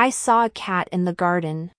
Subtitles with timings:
[0.00, 1.72] I saw a cat in the garden.